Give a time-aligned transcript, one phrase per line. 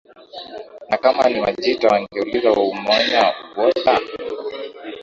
[0.89, 3.23] Na kama ni Wajita wangeuliza oumenya
[3.63, 4.15] obhwato